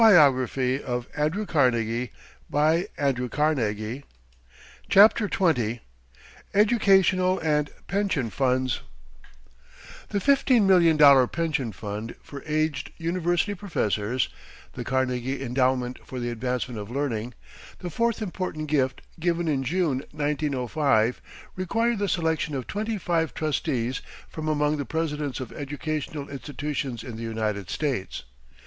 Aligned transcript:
Such 0.01 0.11
is 0.13 0.17
our 0.17 0.31
Lord 1.11 1.11
High 1.13 1.29
Commissioner 1.29 2.09
of 2.97 3.31
Pensions. 3.35 4.03
CHAPTER 4.89 5.29
XX 5.29 5.79
EDUCATIONAL 6.55 7.39
AND 7.41 7.69
PENSION 7.85 8.31
FUNDS 8.31 8.79
The 10.09 10.19
fifteen 10.19 10.65
million 10.65 10.97
dollar 10.97 11.27
pension 11.27 11.71
fund 11.71 12.15
for 12.23 12.41
aged 12.47 12.91
university 12.97 13.53
professors 13.53 14.29
(The 14.73 14.83
Carnegie 14.83 15.43
Endowment 15.43 15.99
for 16.03 16.19
the 16.19 16.31
Advancement 16.31 16.79
of 16.79 16.89
Learning), 16.89 17.35
the 17.77 17.91
fourth 17.91 18.23
important 18.23 18.69
gift, 18.69 19.01
given 19.19 19.47
in 19.47 19.61
June, 19.63 20.03
1905, 20.13 21.21
required 21.55 21.99
the 21.99 22.09
selection 22.09 22.55
of 22.55 22.65
twenty 22.65 22.97
five 22.97 23.35
trustees 23.35 24.01
from 24.27 24.47
among 24.47 24.77
the 24.77 24.83
presidents 24.85 25.39
of 25.39 25.51
educational 25.51 26.27
institutions 26.27 27.03
in 27.03 27.17
the 27.17 27.21
United 27.21 27.69
States. 27.69 28.23